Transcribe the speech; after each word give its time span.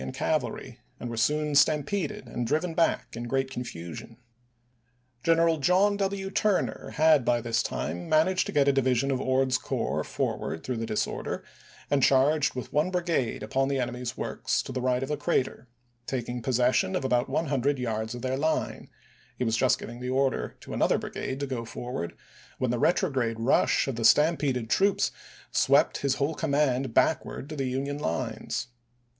and 0.01 0.17
artillery, 0.19 0.79
and 0.99 1.11
were 1.11 1.15
soon 1.15 1.53
stampeded 1.53 2.27
and 2.27 2.47
driven 2.47 2.73
back 2.73 3.15
in 3.15 3.25
great 3.27 3.51
confusion. 3.51 4.17
General 5.23 5.57
John 5.59 5.95
W. 5.95 6.31
Turner 6.31 6.93
had 6.95 7.23
by 7.23 7.39
this 7.39 7.61
time 7.61 8.09
man 8.09 8.27
aged 8.27 8.47
to 8.47 8.51
get 8.51 8.67
a 8.67 8.73
division 8.73 9.11
of 9.11 9.21
Ord's 9.21 9.59
corps 9.59 10.03
forward 10.03 10.63
through 10.63 10.77
the 10.77 10.87
disorder 10.87 11.43
and 11.91 12.01
charged 12.01 12.55
with 12.55 12.73
one 12.73 12.89
bri 12.89 13.03
gade 13.03 13.43
upon 13.43 13.67
the 13.67 13.77
enemy's 13.77 14.17
works 14.17 14.63
to 14.63 14.71
the 14.71 14.81
right 14.81 15.03
of 15.03 15.09
the 15.09 15.17
crater, 15.17 15.67
taking 16.07 16.41
possession 16.41 16.95
of 16.95 17.05
about 17.05 17.29
one 17.29 17.45
hundred 17.45 17.77
yards 17.77 18.15
of 18.15 18.23
their 18.23 18.37
line; 18.37 18.89
he 19.37 19.43
was 19.43 19.55
just 19.55 19.77
giving 19.77 19.99
the 19.99 20.09
order 20.09 20.57
to 20.61 20.73
another 20.73 20.97
brigade 20.97 21.39
to 21.41 21.45
go 21.45 21.63
forward, 21.63 22.15
when 22.57 22.71
the 22.71 22.79
retrograde 22.79 23.39
rush 23.39 23.87
of 23.87 23.97
the 23.97 24.03
stampeded 24.03 24.67
troops 24.67 25.11
swept 25.51 25.97
his 25.99 26.15
whole 26.15 26.33
com 26.33 26.49
mand 26.49 26.91
backward 26.91 27.47
to 27.47 27.55
the 27.55 27.69
Union 27.69 27.99
lines. 27.99 28.69